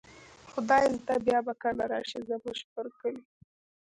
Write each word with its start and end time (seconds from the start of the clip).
خدای 0.51 0.85
زده 0.97 1.15
بیا 1.25 1.39
به 1.45 1.53
کله 1.61 1.85
را 1.91 1.99
شئ، 2.09 2.19
زموږ 2.29 2.59
پر 2.73 2.85
کلي 2.99 3.23